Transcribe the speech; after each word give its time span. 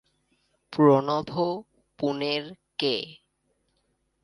প্রণভ 0.73 1.31
পুনের 1.99 2.43
কে? 2.79 2.95